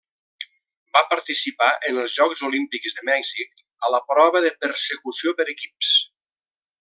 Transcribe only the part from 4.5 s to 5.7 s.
Persecució per